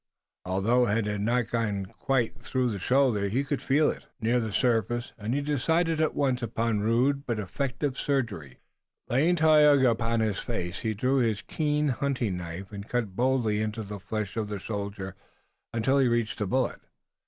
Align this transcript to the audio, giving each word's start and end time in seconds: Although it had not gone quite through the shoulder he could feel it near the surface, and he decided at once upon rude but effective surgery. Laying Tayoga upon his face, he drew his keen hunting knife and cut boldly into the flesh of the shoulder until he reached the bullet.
Although 0.45 0.87
it 0.87 1.05
had 1.05 1.21
not 1.21 1.51
gone 1.51 1.85
quite 1.85 2.41
through 2.41 2.71
the 2.71 2.79
shoulder 2.79 3.29
he 3.29 3.43
could 3.43 3.61
feel 3.61 3.91
it 3.91 4.07
near 4.19 4.39
the 4.39 4.51
surface, 4.51 5.13
and 5.15 5.35
he 5.35 5.41
decided 5.41 6.01
at 6.01 6.15
once 6.15 6.41
upon 6.41 6.79
rude 6.79 7.23
but 7.27 7.37
effective 7.37 7.99
surgery. 7.99 8.57
Laying 9.09 9.35
Tayoga 9.35 9.91
upon 9.91 10.21
his 10.21 10.39
face, 10.39 10.79
he 10.79 10.95
drew 10.95 11.19
his 11.19 11.43
keen 11.43 11.89
hunting 11.89 12.35
knife 12.37 12.71
and 12.71 12.89
cut 12.89 13.15
boldly 13.15 13.61
into 13.61 13.83
the 13.83 13.99
flesh 13.99 14.35
of 14.37 14.47
the 14.47 14.57
shoulder 14.57 15.15
until 15.71 15.99
he 15.99 16.07
reached 16.07 16.39
the 16.39 16.47
bullet. 16.47 16.79